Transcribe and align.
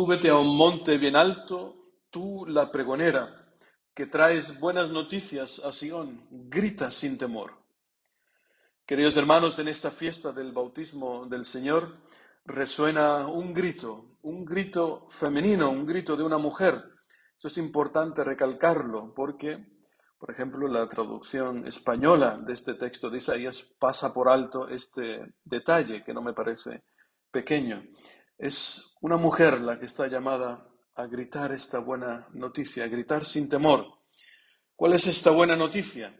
Súbete 0.00 0.30
a 0.30 0.38
un 0.38 0.56
monte 0.56 0.96
bien 0.96 1.14
alto, 1.14 1.76
tú 2.08 2.46
la 2.46 2.72
pregonera, 2.72 3.52
que 3.92 4.06
traes 4.06 4.58
buenas 4.58 4.88
noticias 4.88 5.58
a 5.62 5.72
Sion, 5.72 6.26
grita 6.30 6.90
sin 6.90 7.18
temor. 7.18 7.52
Queridos 8.86 9.18
hermanos, 9.18 9.58
en 9.58 9.68
esta 9.68 9.90
fiesta 9.90 10.32
del 10.32 10.52
bautismo 10.52 11.26
del 11.26 11.44
Señor 11.44 11.98
resuena 12.46 13.26
un 13.26 13.52
grito, 13.52 14.16
un 14.22 14.46
grito 14.46 15.06
femenino, 15.10 15.68
un 15.68 15.84
grito 15.84 16.16
de 16.16 16.22
una 16.22 16.38
mujer. 16.38 16.82
Eso 17.36 17.48
es 17.48 17.58
importante 17.58 18.24
recalcarlo 18.24 19.12
porque, 19.14 19.62
por 20.18 20.30
ejemplo, 20.30 20.66
la 20.66 20.88
traducción 20.88 21.66
española 21.66 22.38
de 22.38 22.54
este 22.54 22.72
texto 22.72 23.10
de 23.10 23.18
Isaías 23.18 23.66
pasa 23.78 24.14
por 24.14 24.30
alto 24.30 24.66
este 24.66 25.34
detalle 25.44 26.02
que 26.02 26.14
no 26.14 26.22
me 26.22 26.32
parece 26.32 26.84
pequeño. 27.30 27.82
Es 28.40 28.96
una 29.02 29.18
mujer 29.18 29.60
la 29.60 29.78
que 29.78 29.84
está 29.84 30.06
llamada 30.06 30.66
a 30.94 31.06
gritar 31.06 31.52
esta 31.52 31.78
buena 31.78 32.26
noticia, 32.32 32.84
a 32.84 32.88
gritar 32.88 33.26
sin 33.26 33.50
temor. 33.50 33.86
¿Cuál 34.74 34.94
es 34.94 35.06
esta 35.08 35.30
buena 35.30 35.56
noticia? 35.56 36.18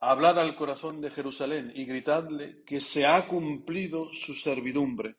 Hablad 0.00 0.38
al 0.38 0.56
corazón 0.56 1.02
de 1.02 1.10
Jerusalén 1.10 1.70
y 1.74 1.84
gritadle 1.84 2.64
que 2.64 2.80
se 2.80 3.04
ha 3.04 3.28
cumplido 3.28 4.08
su 4.14 4.32
servidumbre 4.32 5.16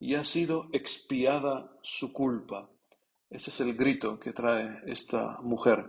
y 0.00 0.16
ha 0.16 0.24
sido 0.24 0.68
expiada 0.72 1.70
su 1.82 2.12
culpa. 2.12 2.68
Ese 3.30 3.50
es 3.50 3.60
el 3.60 3.76
grito 3.76 4.18
que 4.18 4.32
trae 4.32 4.80
esta 4.86 5.38
mujer. 5.42 5.88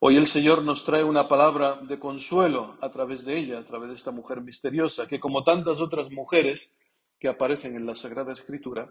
Hoy 0.00 0.18
el 0.18 0.26
Señor 0.26 0.62
nos 0.62 0.84
trae 0.84 1.04
una 1.04 1.26
palabra 1.26 1.76
de 1.76 1.98
consuelo 1.98 2.76
a 2.82 2.90
través 2.90 3.24
de 3.24 3.38
ella, 3.38 3.60
a 3.60 3.64
través 3.64 3.88
de 3.88 3.94
esta 3.94 4.10
mujer 4.10 4.42
misteriosa, 4.42 5.08
que 5.08 5.18
como 5.18 5.42
tantas 5.42 5.80
otras 5.80 6.10
mujeres 6.10 6.74
que 7.20 7.28
aparecen 7.28 7.76
en 7.76 7.86
la 7.86 7.94
Sagrada 7.94 8.32
Escritura, 8.32 8.90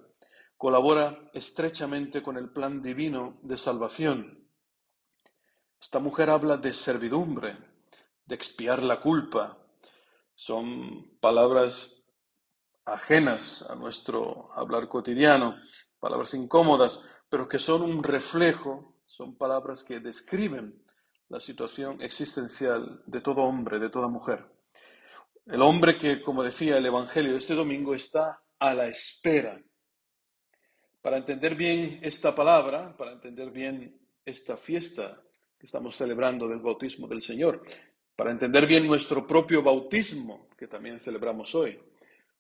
colabora 0.56 1.30
estrechamente 1.34 2.22
con 2.22 2.38
el 2.38 2.50
plan 2.50 2.82
divino 2.82 3.40
de 3.42 3.58
salvación. 3.58 4.48
Esta 5.82 6.00
mujer 6.00 6.30
habla 6.30 6.58
de 6.58 6.74
servidumbre, 6.74 7.58
de 8.26 8.36
expiar 8.36 8.84
la 8.84 9.02
culpa. 9.02 9.58
Son 10.36 11.18
palabras 11.20 11.96
ajenas 12.86 13.68
a 13.70 13.76
nuestro 13.76 14.54
hablar 14.54 14.88
cotidiano, 14.88 15.56
palabras 16.00 16.34
incómodas, 16.34 17.04
pero 17.30 17.48
que 17.48 17.58
son 17.60 17.82
un 17.82 18.04
reflejo, 18.04 19.02
son 19.06 19.38
palabras 19.38 19.84
que 19.84 20.00
describen 20.00 20.84
la 21.30 21.40
situación 21.40 22.02
existencial 22.02 23.02
de 23.06 23.22
todo 23.22 23.42
hombre, 23.42 23.80
de 23.80 23.90
toda 23.90 24.08
mujer. 24.08 24.59
El 25.50 25.64
hombre 25.64 25.98
que, 25.98 26.22
como 26.22 26.44
decía 26.44 26.78
el 26.78 26.86
Evangelio 26.86 27.32
de 27.32 27.40
este 27.40 27.56
domingo, 27.56 27.96
está 27.96 28.40
a 28.60 28.74
la 28.76 28.88
espera. 28.88 29.60
Para 31.02 31.18
entender 31.18 31.56
bien 31.56 32.00
esta 32.04 32.36
palabra, 32.36 32.96
para 32.96 33.14
entender 33.14 33.50
bien 33.50 34.00
esta 34.24 34.58
fiesta 34.58 35.20
que 35.58 35.66
estamos 35.66 35.96
celebrando 35.96 36.48
del 36.48 36.60
bautismo 36.60 37.08
del 37.08 37.24
Señor, 37.24 37.64
para 38.16 38.30
entender 38.30 38.68
bien 38.68 38.86
nuestro 38.86 39.26
propio 39.26 39.64
bautismo, 39.64 40.50
que 40.56 40.68
también 40.68 41.00
celebramos 41.00 41.56
hoy, 41.56 41.80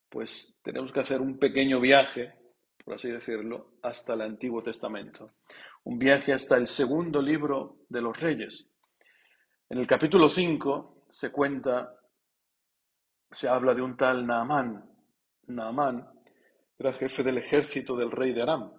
pues 0.08 0.60
tenemos 0.62 0.92
que 0.92 1.00
hacer 1.00 1.20
un 1.20 1.40
pequeño 1.40 1.80
viaje, 1.80 2.36
por 2.86 2.94
así 2.94 3.10
decirlo, 3.10 3.80
hasta 3.82 4.14
el 4.14 4.22
Antiguo 4.22 4.62
Testamento. 4.62 5.32
Un 5.86 5.98
viaje 5.98 6.32
hasta 6.32 6.58
el 6.58 6.68
segundo 6.68 7.24
libro 7.24 7.80
de 7.90 8.02
los 8.02 8.20
Reyes. 8.20 8.70
En 9.68 9.80
el 9.80 9.88
capítulo 9.88 10.30
5 10.30 11.06
se 11.10 11.32
cuenta 11.32 11.96
se 13.32 13.48
habla 13.48 13.74
de 13.74 13.82
un 13.82 13.96
tal 13.96 14.26
Naamán. 14.26 14.90
Naamán 15.48 16.08
era 16.78 16.94
jefe 16.94 17.24
del 17.24 17.38
ejército 17.38 17.96
del 17.96 18.12
rey 18.12 18.34
de 18.34 18.42
Aram. 18.42 18.72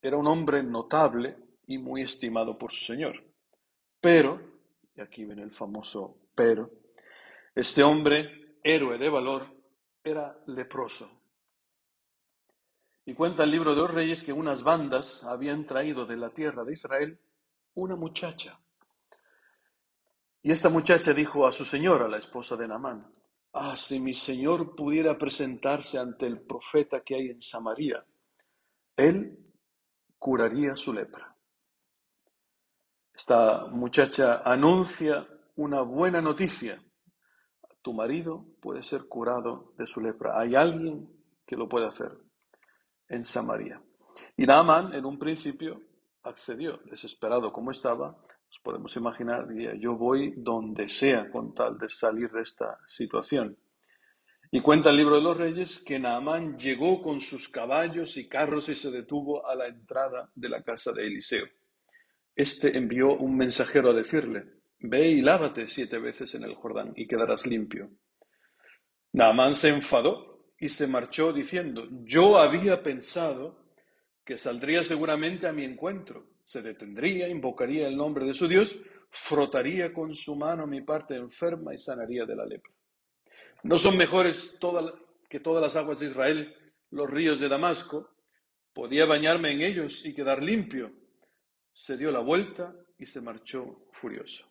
Era 0.00 0.16
un 0.16 0.26
hombre 0.26 0.62
notable 0.62 1.36
y 1.66 1.78
muy 1.78 2.02
estimado 2.02 2.58
por 2.58 2.72
su 2.72 2.84
señor. 2.84 3.24
Pero, 4.00 4.40
y 4.94 5.00
aquí 5.00 5.24
viene 5.24 5.42
el 5.42 5.52
famoso 5.52 6.18
pero, 6.34 6.70
este 7.54 7.82
hombre, 7.82 8.58
héroe 8.62 8.98
de 8.98 9.08
valor, 9.08 9.46
era 10.04 10.38
leproso. 10.46 11.10
Y 13.06 13.14
cuenta 13.14 13.44
el 13.44 13.50
libro 13.50 13.74
de 13.74 13.80
los 13.80 13.90
reyes 13.90 14.22
que 14.22 14.34
unas 14.34 14.62
bandas 14.62 15.24
habían 15.24 15.64
traído 15.64 16.04
de 16.04 16.16
la 16.18 16.30
tierra 16.30 16.62
de 16.64 16.74
Israel 16.74 17.18
una 17.74 17.96
muchacha. 17.96 18.60
Y 20.42 20.52
esta 20.52 20.68
muchacha 20.68 21.14
dijo 21.14 21.46
a 21.46 21.52
su 21.52 21.64
señora, 21.64 22.06
la 22.06 22.18
esposa 22.18 22.54
de 22.56 22.68
Naamán, 22.68 23.10
Ah, 23.58 23.74
si 23.74 23.98
mi 23.98 24.12
Señor 24.12 24.76
pudiera 24.76 25.16
presentarse 25.16 25.98
ante 25.98 26.26
el 26.26 26.42
profeta 26.42 27.00
que 27.00 27.14
hay 27.14 27.30
en 27.30 27.40
Samaria, 27.40 28.04
él 28.94 29.38
curaría 30.18 30.76
su 30.76 30.92
lepra. 30.92 31.34
Esta 33.14 33.64
muchacha 33.68 34.42
anuncia 34.44 35.24
una 35.54 35.80
buena 35.80 36.20
noticia. 36.20 36.78
Tu 37.80 37.94
marido 37.94 38.44
puede 38.60 38.82
ser 38.82 39.08
curado 39.08 39.72
de 39.78 39.86
su 39.86 40.02
lepra. 40.02 40.38
Hay 40.38 40.54
alguien 40.54 41.08
que 41.46 41.56
lo 41.56 41.66
puede 41.66 41.86
hacer 41.86 42.12
en 43.08 43.24
Samaria. 43.24 43.82
Y 44.36 44.44
Naaman 44.44 44.92
en 44.92 45.06
un 45.06 45.18
principio 45.18 45.80
accedió, 46.24 46.76
desesperado 46.90 47.50
como 47.54 47.70
estaba, 47.70 48.18
podemos 48.66 48.96
imaginar, 48.96 49.46
diría, 49.46 49.74
yo 49.76 49.94
voy 49.94 50.34
donde 50.36 50.88
sea 50.88 51.30
con 51.30 51.54
tal 51.54 51.78
de 51.78 51.88
salir 51.88 52.30
de 52.32 52.42
esta 52.42 52.80
situación. 52.84 53.56
Y 54.50 54.60
cuenta 54.60 54.90
el 54.90 54.96
libro 54.96 55.16
de 55.16 55.22
los 55.22 55.36
reyes 55.36 55.84
que 55.84 55.98
Naamán 55.98 56.58
llegó 56.58 57.00
con 57.00 57.20
sus 57.20 57.48
caballos 57.48 58.16
y 58.16 58.28
carros 58.28 58.68
y 58.68 58.74
se 58.74 58.90
detuvo 58.90 59.46
a 59.46 59.54
la 59.54 59.68
entrada 59.68 60.30
de 60.34 60.48
la 60.48 60.62
casa 60.62 60.92
de 60.92 61.06
Eliseo. 61.06 61.46
Este 62.34 62.76
envió 62.76 63.16
un 63.16 63.36
mensajero 63.36 63.90
a 63.90 63.94
decirle, 63.94 64.44
ve 64.80 65.08
y 65.08 65.22
lávate 65.22 65.68
siete 65.68 65.98
veces 65.98 66.34
en 66.34 66.42
el 66.42 66.54
Jordán 66.54 66.92
y 66.96 67.06
quedarás 67.06 67.46
limpio. 67.46 67.90
Naamán 69.12 69.54
se 69.54 69.68
enfadó 69.68 70.52
y 70.58 70.68
se 70.68 70.86
marchó 70.86 71.32
diciendo, 71.32 71.86
yo 72.04 72.38
había 72.38 72.82
pensado 72.82 73.65
que 74.26 74.36
saldría 74.36 74.82
seguramente 74.82 75.46
a 75.46 75.52
mi 75.52 75.64
encuentro 75.64 76.26
se 76.42 76.60
detendría, 76.60 77.28
invocaría 77.28 77.86
el 77.86 77.96
nombre 77.96 78.26
de 78.26 78.34
su 78.34 78.48
Dios, 78.48 78.76
frotaría 79.08 79.92
con 79.92 80.16
su 80.16 80.34
mano 80.34 80.66
mi 80.66 80.80
parte 80.80 81.14
enferma 81.14 81.72
y 81.72 81.78
sanaría 81.78 82.26
de 82.26 82.34
la 82.34 82.44
lepra. 82.44 82.72
¿No 83.62 83.78
son 83.78 83.96
mejores 83.96 84.58
que 85.28 85.40
todas 85.40 85.62
las 85.62 85.76
aguas 85.76 86.00
de 86.00 86.06
Israel 86.06 86.54
los 86.90 87.08
ríos 87.08 87.38
de 87.38 87.48
Damasco? 87.48 88.10
Podía 88.72 89.06
bañarme 89.06 89.52
en 89.52 89.62
ellos 89.62 90.04
y 90.04 90.12
quedar 90.12 90.42
limpio. 90.42 90.92
Se 91.72 91.96
dio 91.96 92.10
la 92.10 92.20
vuelta 92.20 92.74
y 92.98 93.06
se 93.06 93.20
marchó 93.20 93.86
furioso. 93.92 94.44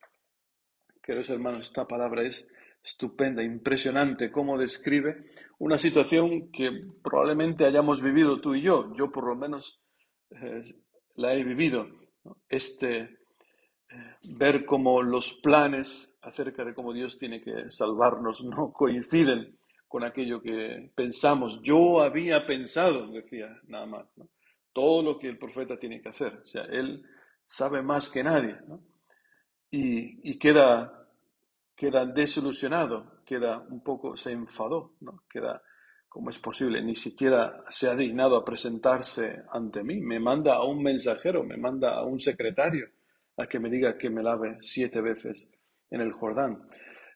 Queridos 1.03 1.29
hermanos, 1.29 1.67
esta 1.67 1.85
palabra 1.85 2.23
es 2.23 2.47
estupenda, 2.85 3.43
impresionante, 3.43 4.31
cómo 4.31 4.57
describe 4.57 5.25
una 5.57 5.79
situación 5.79 6.51
que 6.51 6.69
probablemente 7.03 7.65
hayamos 7.65 8.01
vivido 8.01 8.39
tú 8.39 8.53
y 8.53 8.61
yo. 8.61 8.93
Yo 8.95 9.11
por 9.11 9.27
lo 9.27 9.35
menos 9.35 9.81
eh, 10.29 10.63
la 11.15 11.33
he 11.33 11.43
vivido. 11.43 11.87
Este, 12.47 12.99
eh, 12.99 14.15
ver 14.29 14.65
cómo 14.65 15.01
los 15.01 15.33
planes 15.33 16.17
acerca 16.21 16.63
de 16.63 16.73
cómo 16.73 16.93
Dios 16.93 17.17
tiene 17.17 17.41
que 17.41 17.69
salvarnos 17.69 18.43
no 18.43 18.71
coinciden 18.73 19.57
con 19.87 20.03
aquello 20.03 20.41
que 20.41 20.91
pensamos. 20.95 21.59
Yo 21.63 22.01
había 22.01 22.45
pensado, 22.45 23.07
decía 23.07 23.47
nada 23.67 23.85
más, 23.85 24.05
todo 24.73 25.01
lo 25.01 25.17
que 25.17 25.27
el 25.27 25.37
profeta 25.37 25.79
tiene 25.79 26.01
que 26.01 26.09
hacer. 26.09 26.41
O 26.43 26.47
sea, 26.47 26.63
él 26.65 27.03
sabe 27.47 27.81
más 27.81 28.09
que 28.09 28.23
nadie. 28.23 28.57
Y, 29.71 30.29
y, 30.29 30.37
queda, 30.37 31.04
queda 31.75 32.05
desilusionado, 32.05 33.21
queda 33.25 33.59
un 33.59 33.83
poco, 33.83 34.15
se 34.15 34.31
enfadó, 34.31 34.95
¿no? 35.01 35.23
queda 35.29 35.61
¿Cómo 36.15 36.29
es 36.29 36.39
posible? 36.39 36.81
Ni 36.81 36.95
siquiera 36.95 37.65
se 37.67 37.89
ha 37.89 37.93
dignado 37.93 38.37
a 38.37 38.45
presentarse 38.45 39.43
ante 39.51 39.83
mí. 39.83 39.99
Me 39.99 40.17
manda 40.17 40.53
a 40.53 40.63
un 40.63 40.81
mensajero, 40.81 41.43
me 41.43 41.57
manda 41.57 41.93
a 41.93 42.05
un 42.05 42.21
secretario 42.21 42.87
a 43.35 43.47
que 43.47 43.59
me 43.59 43.69
diga 43.69 43.97
que 43.97 44.09
me 44.09 44.23
lave 44.23 44.59
siete 44.61 45.01
veces 45.01 45.49
en 45.91 45.99
el 45.99 46.13
Jordán. 46.13 46.69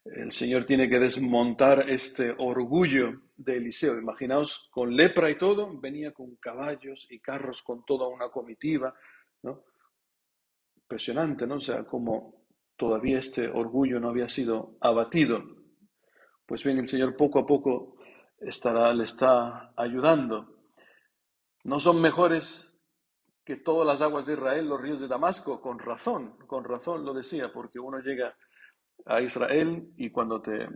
El 0.03 0.33
Señor 0.33 0.65
tiene 0.65 0.89
que 0.89 0.99
desmontar 0.99 1.89
este 1.89 2.35
orgullo 2.39 3.21
de 3.37 3.55
Eliseo. 3.55 3.97
Imaginaos, 3.97 4.67
con 4.69 4.93
lepra 4.93 5.31
y 5.31 5.37
todo, 5.37 5.79
venía 5.79 6.11
con 6.11 6.35
caballos 6.35 7.07
y 7.09 7.21
carros, 7.21 7.63
con 7.63 7.85
toda 7.85 8.05
una 8.09 8.27
comitiva, 8.27 8.93
¿no? 9.43 9.63
Impresionante, 10.75 11.47
¿no? 11.47 11.55
O 11.55 11.61
sea, 11.61 11.85
como 11.85 12.38
todavía 12.79 13.19
este 13.19 13.49
orgullo 13.49 13.99
no 13.99 14.09
había 14.09 14.29
sido 14.29 14.77
abatido. 14.79 15.43
Pues 16.45 16.63
bien, 16.63 16.79
el 16.79 16.87
Señor 16.87 17.17
poco 17.17 17.39
a 17.39 17.45
poco 17.45 17.97
estará, 18.39 18.93
le 18.93 19.03
está 19.03 19.73
ayudando. 19.75 20.55
No 21.65 21.81
son 21.81 22.01
mejores 22.01 22.73
que 23.43 23.57
todas 23.57 23.85
las 23.85 24.01
aguas 24.01 24.25
de 24.25 24.33
Israel, 24.33 24.69
los 24.69 24.81
ríos 24.81 25.01
de 25.01 25.09
Damasco, 25.09 25.59
con 25.59 25.77
razón, 25.77 26.37
con 26.47 26.63
razón 26.63 27.03
lo 27.03 27.13
decía, 27.13 27.51
porque 27.51 27.79
uno 27.79 27.99
llega 27.99 28.33
a 29.05 29.21
Israel 29.21 29.91
y 29.97 30.09
cuando 30.09 30.41
te, 30.41 30.69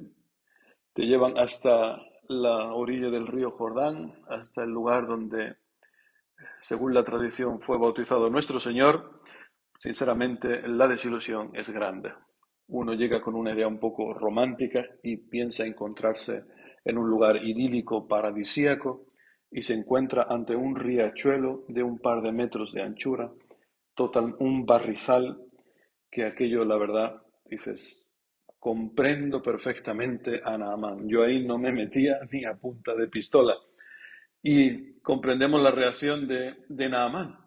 te 0.94 1.04
llevan 1.04 1.38
hasta 1.38 2.02
la 2.28 2.74
orilla 2.74 3.10
del 3.10 3.28
río 3.28 3.52
Jordán, 3.52 4.14
hasta 4.28 4.64
el 4.64 4.72
lugar 4.72 5.08
donde 5.08 5.56
según 6.60 6.94
la 6.94 7.04
tradición 7.04 7.62
fue 7.62 7.78
bautizado 7.78 8.30
nuestro 8.30 8.60
Señor, 8.60 9.23
sinceramente 9.84 10.66
la 10.66 10.88
desilusión 10.88 11.52
es 11.54 11.70
grande. 11.70 12.14
Uno 12.68 12.94
llega 12.94 13.20
con 13.20 13.36
una 13.36 13.54
idea 13.54 13.68
un 13.68 13.82
poco 13.82 14.14
romántica 14.14 14.86
y 15.04 15.18
piensa 15.18 15.66
encontrarse 15.66 16.46
en 16.86 16.98
un 16.98 17.10
lugar 17.10 17.44
idílico, 17.44 18.08
paradisíaco, 18.08 19.06
y 19.52 19.62
se 19.62 19.74
encuentra 19.74 20.28
ante 20.30 20.56
un 20.56 20.78
riachuelo 20.78 21.66
de 21.68 21.84
un 21.84 22.00
par 22.00 22.22
de 22.22 22.32
metros 22.32 22.72
de 22.72 22.82
anchura, 22.82 23.30
total, 23.94 24.38
un 24.40 24.66
barrizal 24.66 25.38
que 26.10 26.24
aquello, 26.24 26.64
la 26.64 26.78
verdad, 26.78 27.22
dices, 27.44 28.08
comprendo 28.58 29.42
perfectamente 29.42 30.40
a 30.46 30.58
Naaman. 30.58 31.10
Yo 31.10 31.24
ahí 31.24 31.46
no 31.46 31.58
me 31.58 31.74
metía 31.74 32.20
ni 32.32 32.46
a 32.46 32.56
punta 32.56 32.96
de 32.96 33.10
pistola. 33.10 33.56
Y 34.42 34.94
comprendemos 35.02 35.62
la 35.62 35.72
reacción 35.72 36.26
de, 36.26 36.56
de 36.70 36.88
Naamán. 36.88 37.43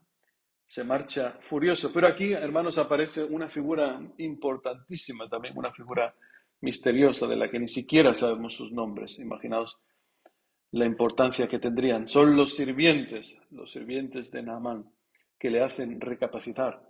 Se 0.67 0.85
marcha 0.85 1.39
furioso. 1.41 1.93
Pero 1.93 2.09
aquí, 2.09 2.33
hermanos, 2.33 2.77
aparece 2.79 3.25
una 3.25 3.49
figura 3.49 4.01
importantísima 4.19 5.29
también, 5.29 5.57
una 5.57 5.73
figura 5.73 6.15
misteriosa 6.61 7.27
de 7.27 7.37
la 7.37 7.51
que 7.51 7.59
ni 7.59 7.69
siquiera 7.69 8.15
sabemos 8.15 8.55
sus 8.55 8.73
nombres. 8.73 9.19
Imaginaos 9.19 9.79
la 10.73 10.85
importancia 10.85 11.49
que 11.49 11.59
tendrían. 11.59 12.09
Son 12.09 12.37
los 12.37 12.55
sirvientes, 12.55 13.41
los 13.51 13.71
sirvientes 13.71 14.31
de 14.31 14.43
Naamán, 14.43 14.91
que 15.39 15.51
le 15.51 15.63
hacen 15.63 16.01
recapacitar. 16.01 16.83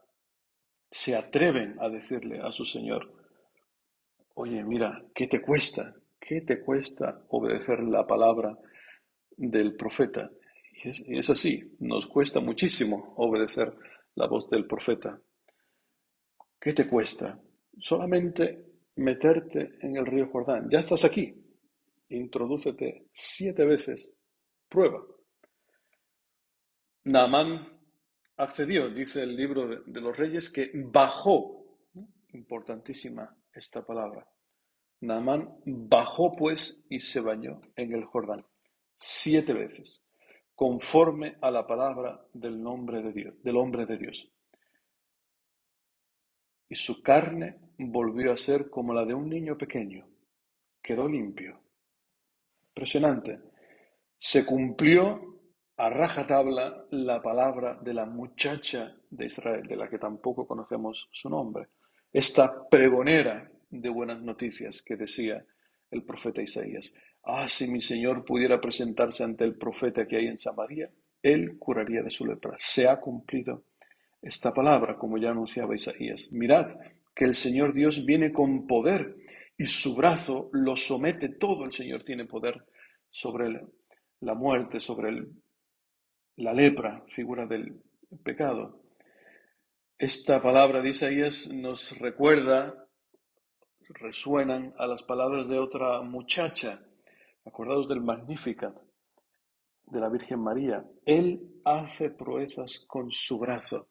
Se 0.90 1.14
atreven 1.14 1.76
a 1.80 1.88
decirle 1.88 2.40
a 2.40 2.50
su 2.52 2.64
Señor, 2.64 3.12
oye, 4.34 4.64
mira, 4.64 5.04
¿qué 5.14 5.26
te 5.26 5.42
cuesta? 5.42 5.94
¿Qué 6.18 6.40
te 6.40 6.60
cuesta 6.60 7.22
obedecer 7.28 7.80
la 7.80 8.06
palabra 8.06 8.58
del 9.36 9.74
profeta. 9.74 10.30
Y 10.84 11.18
es, 11.18 11.30
así, 11.30 11.76
nos 11.80 12.06
cuesta 12.06 12.40
muchísimo 12.40 13.14
obedecer 13.16 13.74
la 14.14 14.28
voz 14.28 14.48
del 14.50 14.66
profeta. 14.66 15.20
¿Qué 16.60 16.72
te 16.72 16.88
cuesta? 16.88 17.40
Solamente 17.78 18.66
meterte 18.96 19.78
en 19.80 19.96
el 19.96 20.06
río 20.06 20.28
Jordán. 20.28 20.68
Ya 20.70 20.80
estás 20.80 21.04
aquí. 21.04 21.34
Introdúcete 22.08 23.08
siete 23.12 23.64
veces. 23.64 24.14
Prueba. 24.68 25.02
Naamán 27.04 27.80
accedió, 28.36 28.90
dice 28.90 29.22
el 29.22 29.36
libro 29.36 29.68
de 29.68 30.00
los 30.00 30.16
reyes, 30.16 30.50
que 30.50 30.70
bajó. 30.74 31.78
Importantísima 32.32 33.34
esta 33.52 33.84
palabra. 33.84 34.28
Naamán 35.00 35.60
bajó 35.64 36.34
pues 36.36 36.84
y 36.88 37.00
se 37.00 37.20
bañó 37.20 37.60
en 37.76 37.92
el 37.92 38.04
Jordán 38.04 38.44
siete 38.96 39.52
veces, 39.52 40.05
conforme 40.56 41.36
a 41.42 41.50
la 41.50 41.66
palabra 41.66 42.26
del 42.32 42.60
nombre 42.60 43.02
de 43.02 43.12
Dios, 43.12 43.34
del 43.42 43.56
hombre 43.58 43.84
de 43.84 43.98
Dios. 43.98 44.32
Y 46.68 46.74
su 46.74 47.02
carne 47.02 47.58
volvió 47.78 48.32
a 48.32 48.36
ser 48.36 48.70
como 48.70 48.94
la 48.94 49.04
de 49.04 49.14
un 49.14 49.28
niño 49.28 49.56
pequeño, 49.58 50.08
quedó 50.82 51.06
limpio. 51.08 51.60
Impresionante. 52.68 53.38
Se 54.16 54.46
cumplió 54.46 55.36
a 55.76 55.90
rajatabla 55.90 56.86
la 56.90 57.20
palabra 57.20 57.78
de 57.82 57.92
la 57.92 58.06
muchacha 58.06 58.96
de 59.10 59.26
Israel, 59.26 59.66
de 59.66 59.76
la 59.76 59.90
que 59.90 59.98
tampoco 59.98 60.46
conocemos 60.46 61.08
su 61.12 61.28
nombre, 61.28 61.68
esta 62.10 62.66
pregonera 62.66 63.50
de 63.68 63.88
buenas 63.90 64.22
noticias 64.22 64.80
que 64.80 64.96
decía 64.96 65.44
el 65.90 66.02
profeta 66.02 66.40
Isaías. 66.40 66.94
Ah, 67.28 67.48
si 67.48 67.66
mi 67.66 67.80
Señor 67.80 68.24
pudiera 68.24 68.60
presentarse 68.60 69.24
ante 69.24 69.42
el 69.42 69.56
profeta 69.56 70.06
que 70.06 70.16
hay 70.16 70.28
en 70.28 70.38
Samaria, 70.38 70.88
él 71.20 71.58
curaría 71.58 72.00
de 72.04 72.10
su 72.10 72.24
lepra. 72.24 72.54
Se 72.56 72.86
ha 72.86 73.00
cumplido 73.00 73.64
esta 74.22 74.54
palabra, 74.54 74.96
como 74.96 75.18
ya 75.18 75.30
anunciaba 75.30 75.74
Isaías. 75.74 76.28
Mirad 76.30 76.76
que 77.12 77.24
el 77.24 77.34
Señor 77.34 77.74
Dios 77.74 78.04
viene 78.06 78.32
con 78.32 78.68
poder 78.68 79.16
y 79.58 79.66
su 79.66 79.96
brazo 79.96 80.50
lo 80.52 80.76
somete 80.76 81.28
todo. 81.30 81.64
El 81.64 81.72
Señor 81.72 82.04
tiene 82.04 82.26
poder 82.26 82.64
sobre 83.10 83.60
la 84.20 84.34
muerte, 84.34 84.78
sobre 84.78 85.26
la 86.36 86.52
lepra, 86.52 87.04
figura 87.08 87.44
del 87.44 87.82
pecado. 88.22 88.82
Esta 89.98 90.40
palabra 90.40 90.80
de 90.80 90.90
Isaías 90.90 91.48
nos 91.52 91.98
recuerda, 91.98 92.86
resuenan 93.88 94.70
a 94.78 94.86
las 94.86 95.02
palabras 95.02 95.48
de 95.48 95.58
otra 95.58 96.02
muchacha 96.02 96.85
Acordados 97.46 97.88
del 97.88 98.00
Magnificat 98.00 98.76
de 99.86 100.00
la 100.00 100.08
Virgen 100.08 100.40
María. 100.40 100.84
Él 101.04 101.60
hace 101.64 102.10
proezas 102.10 102.80
con 102.80 103.10
su 103.10 103.38
brazo. 103.38 103.88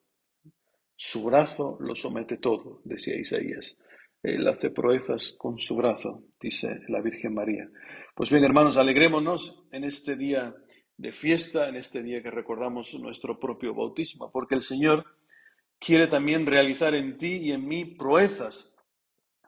Su 0.98 1.24
brazo 1.24 1.78
lo 1.80 1.96
somete 1.96 2.38
todo, 2.38 2.82
decía 2.84 3.16
Isaías. 3.16 3.78
Él 4.22 4.46
hace 4.48 4.72
proezas 4.72 5.34
con 5.38 5.58
su 5.60 5.76
brazo, 5.76 6.24
dice 6.40 6.82
la 6.90 7.02
Virgen 7.02 7.34
María. 7.34 7.70
Pues 8.14 8.30
bien, 8.30 8.44
hermanos, 8.44 8.76
alegrémonos 8.76 9.64
en 9.72 9.86
este 9.86 10.18
día 10.18 10.54
de 10.98 11.12
fiesta, 11.14 11.70
en 11.70 11.78
este 11.78 12.04
día 12.04 12.22
que 12.22 12.32
recordamos 12.32 12.94
nuestro 12.96 13.40
propio 13.40 13.74
bautismo, 13.74 14.32
porque 14.32 14.56
el 14.56 14.64
Señor 14.64 15.06
quiere 15.80 16.08
también 16.08 16.46
realizar 16.46 16.94
en 16.94 17.18
ti 17.18 17.38
y 17.38 17.52
en 17.52 17.66
mí 17.66 17.86
proezas, 17.86 18.76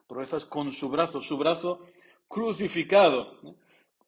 proezas 0.06 0.46
con 0.46 0.72
su 0.72 0.88
brazo, 0.88 1.20
su 1.20 1.36
brazo 1.36 1.84
crucificado 2.26 3.38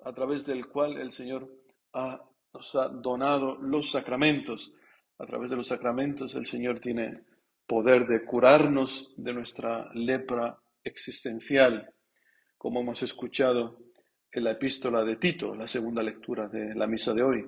a 0.05 0.13
través 0.13 0.45
del 0.47 0.67
cual 0.67 0.99
el 0.99 1.13
Señor 1.13 1.49
nos 1.93 2.75
ha 2.77 2.89
donado 2.89 3.57
los 3.57 3.91
sacramentos. 3.91 4.73
A 5.19 5.27
través 5.27 5.51
de 5.51 5.57
los 5.57 5.69
sacramentos 5.69 6.35
el 6.35 6.47
Señor 6.47 6.81
tiene 6.81 7.13
poder 7.67 8.07
de 8.07 8.25
curarnos 8.25 9.13
de 9.17 9.33
nuestra 9.33 9.91
lepra 9.95 10.59
existencial, 10.83 11.93
como 12.57 12.81
hemos 12.81 13.03
escuchado 13.03 13.79
en 14.33 14.45
la 14.45 14.53
epístola 14.53 15.05
de 15.05 15.17
Tito, 15.17 15.55
la 15.55 15.69
segunda 15.69 16.03
lectura 16.03 16.49
de 16.49 16.75
la 16.75 16.87
misa 16.87 17.13
de 17.13 17.23
hoy, 17.23 17.47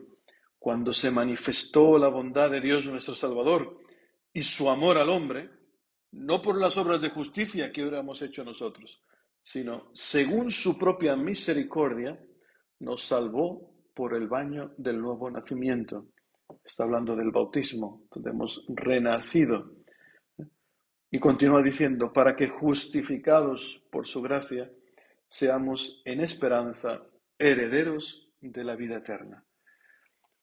cuando 0.58 0.92
se 0.92 1.10
manifestó 1.10 1.98
la 1.98 2.08
bondad 2.08 2.50
de 2.50 2.60
Dios 2.60 2.86
nuestro 2.86 3.14
Salvador 3.14 3.80
y 4.32 4.42
su 4.42 4.70
amor 4.70 4.98
al 4.98 5.08
hombre, 5.08 5.50
no 6.12 6.42
por 6.42 6.60
las 6.60 6.76
obras 6.76 7.00
de 7.00 7.10
justicia 7.10 7.72
que 7.72 7.82
hubiéramos 7.82 8.20
hecho 8.22 8.44
nosotros, 8.44 9.02
sino 9.40 9.90
según 9.92 10.52
su 10.52 10.78
propia 10.78 11.16
misericordia, 11.16 12.18
nos 12.82 13.04
salvó 13.04 13.70
por 13.94 14.14
el 14.14 14.26
baño 14.26 14.72
del 14.76 15.00
nuevo 15.00 15.30
nacimiento. 15.30 16.08
Está 16.64 16.82
hablando 16.82 17.14
del 17.14 17.30
bautismo, 17.30 18.06
donde 18.12 18.30
hemos 18.30 18.64
renacido. 18.68 19.72
Y 21.10 21.18
continúa 21.18 21.62
diciendo, 21.62 22.12
para 22.12 22.34
que 22.34 22.48
justificados 22.48 23.84
por 23.90 24.06
su 24.06 24.20
gracia, 24.20 24.70
seamos 25.28 26.02
en 26.04 26.20
esperanza 26.20 27.02
herederos 27.38 28.28
de 28.40 28.64
la 28.64 28.74
vida 28.74 28.96
eterna. 28.96 29.44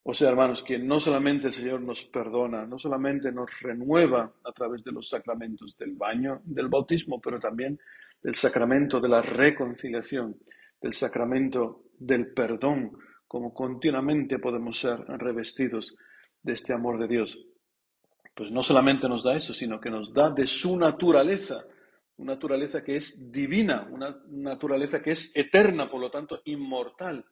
O 0.03 0.13
sea, 0.13 0.29
hermanos, 0.29 0.63
que 0.63 0.79
no 0.79 0.99
solamente 1.01 1.47
el 1.47 1.53
Señor 1.53 1.81
nos 1.81 2.05
perdona, 2.05 2.65
no 2.65 2.79
solamente 2.79 3.31
nos 3.33 3.59
renueva 3.59 4.33
a 4.45 4.51
través 4.53 4.81
de 4.83 4.93
los 4.93 5.09
sacramentos 5.09 5.75
del 5.77 5.93
baño, 5.93 6.41
del 6.45 6.69
bautismo, 6.69 7.19
pero 7.19 7.37
también 7.37 7.77
del 8.23 8.35
sacramento 8.35 9.01
de 9.01 9.09
la 9.09 9.21
reconciliación, 9.21 10.37
del 10.81 10.93
sacramento 10.93 11.83
del 11.97 12.33
perdón, 12.33 12.97
como 13.27 13.53
continuamente 13.53 14.39
podemos 14.39 14.79
ser 14.79 14.99
revestidos 15.01 15.95
de 16.41 16.53
este 16.53 16.73
amor 16.73 16.99
de 16.99 17.07
Dios. 17.07 17.37
Pues 18.33 18.51
no 18.51 18.63
solamente 18.63 19.09
nos 19.09 19.23
da 19.23 19.35
eso, 19.35 19.53
sino 19.53 19.79
que 19.79 19.89
nos 19.89 20.13
da 20.13 20.29
de 20.29 20.47
su 20.47 20.77
naturaleza, 20.77 21.65
una 22.17 22.33
naturaleza 22.33 22.83
que 22.83 22.95
es 22.95 23.31
divina, 23.31 23.87
una 23.91 24.17
naturaleza 24.29 25.01
que 25.01 25.11
es 25.11 25.35
eterna, 25.35 25.89
por 25.89 25.99
lo 25.99 26.09
tanto 26.09 26.41
inmortal, 26.45 27.25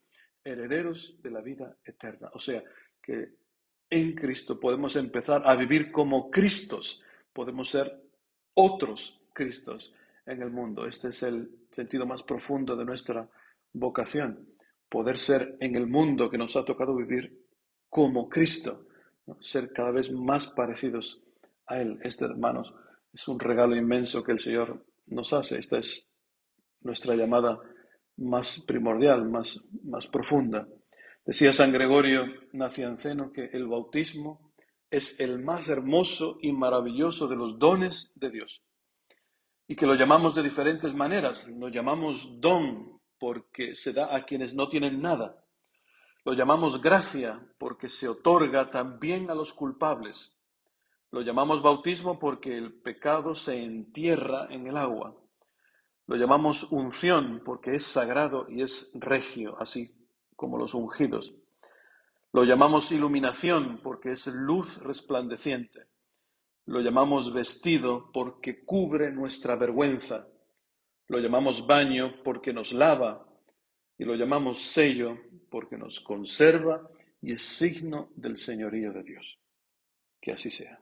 herederos 0.44 1.16
de 1.22 1.32
la 1.32 1.42
vida 1.42 1.78
eterna. 1.84 2.30
O 2.34 2.40
sea, 2.40 2.64
que 3.02 3.30
en 3.90 4.14
Cristo 4.16 4.60
podemos 4.60 4.96
empezar 4.98 5.44
a 5.46 5.56
vivir 5.56 5.92
como 5.92 6.30
Cristos, 6.30 7.02
podemos 7.32 7.70
ser 7.70 8.02
otros 8.54 9.22
Cristos 9.34 9.94
en 10.28 10.42
el 10.42 10.52
mundo. 10.52 10.86
Este 10.86 11.10
es 11.10 11.24
el 11.24 11.50
sentido 11.72 12.06
más 12.06 12.24
profundo 12.24 12.76
de 12.76 12.86
nuestra 12.86 13.28
vocación 13.74 14.48
poder 14.90 15.18
ser 15.18 15.58
en 15.60 15.76
el 15.76 15.88
mundo 15.88 16.30
que 16.30 16.38
nos 16.38 16.56
ha 16.56 16.64
tocado 16.64 16.96
vivir 16.96 17.46
como 17.90 18.30
Cristo, 18.30 18.86
ser 19.40 19.72
cada 19.72 19.92
vez 19.92 20.12
más 20.12 20.48
parecidos 20.48 21.22
a 21.66 21.80
Él. 21.80 22.00
Este, 22.04 22.26
hermanos, 22.26 22.74
es 23.14 23.28
un 23.28 23.40
regalo 23.40 23.76
inmenso 23.76 24.24
que 24.24 24.32
el 24.32 24.40
Señor 24.40 24.86
nos 25.08 25.34
hace. 25.34 25.58
Esta 25.58 25.78
es 25.78 26.08
nuestra 26.82 27.16
llamada 27.16 27.60
más 28.18 28.64
primordial, 28.66 29.28
más, 29.30 29.60
más 29.84 30.08
profunda. 30.08 30.68
Decía 31.26 31.52
San 31.52 31.72
Gregorio 31.72 32.26
Nacianceno 32.54 33.32
que 33.32 33.46
el 33.52 33.68
bautismo 33.68 34.54
es 34.90 35.20
el 35.20 35.44
más 35.44 35.68
hermoso 35.68 36.38
y 36.42 36.54
maravilloso 36.54 37.28
de 37.28 37.36
los 37.36 37.60
dones 37.60 38.12
de 38.16 38.32
Dios. 38.32 38.64
Y 39.68 39.76
que 39.76 39.86
lo 39.86 39.96
llamamos 39.96 40.36
de 40.36 40.44
diferentes 40.44 40.94
maneras. 40.94 41.48
Lo 41.48 41.70
llamamos 41.70 42.40
don 42.40 43.02
porque 43.20 43.76
se 43.76 43.94
da 43.94 44.16
a 44.16 44.24
quienes 44.24 44.54
no 44.54 44.70
tienen 44.70 45.02
nada. 45.02 45.44
Lo 46.24 46.34
llamamos 46.34 46.82
gracia 46.82 47.42
porque 47.58 47.90
se 47.90 48.08
otorga 48.08 48.70
también 48.70 49.30
a 49.30 49.36
los 49.36 49.54
culpables. 49.54 50.38
Lo 51.12 51.22
llamamos 51.22 51.62
bautismo 51.62 52.20
porque 52.20 52.58
el 52.58 52.74
pecado 52.82 53.34
se 53.34 53.64
entierra 53.64 54.48
en 54.50 54.68
el 54.68 54.78
agua. 54.78 55.16
Lo 56.06 56.16
llamamos 56.16 56.64
unción 56.72 57.42
porque 57.44 57.76
es 57.76 57.84
sagrado 57.84 58.46
y 58.50 58.62
es 58.62 58.92
regio, 58.94 59.58
así 59.60 59.96
como 60.36 60.58
los 60.58 60.74
ungidos. 60.74 61.34
Lo 62.34 62.44
llamamos 62.44 62.92
iluminación 62.92 63.80
porque 63.82 64.12
es 64.12 64.28
luz 64.28 64.78
resplandeciente. 64.78 65.88
Lo 66.68 66.82
llamamos 66.82 67.34
vestido 67.34 68.12
porque 68.12 68.64
cubre 68.64 69.12
nuestra 69.12 69.56
vergüenza. 69.56 70.28
Lo 71.08 71.20
llamamos 71.20 71.66
baño 71.66 72.22
porque 72.24 72.54
nos 72.54 72.74
lava. 72.74 73.26
Y 73.98 74.04
lo 74.04 74.16
llamamos 74.16 74.62
sello 74.62 75.18
porque 75.50 75.78
nos 75.78 76.00
conserva 76.02 76.88
y 77.22 77.34
es 77.34 77.42
signo 77.42 78.12
del 78.16 78.38
señorío 78.38 78.92
de 78.94 79.04
Dios. 79.04 79.40
Que 80.22 80.34
así 80.34 80.52
sea. 80.52 80.80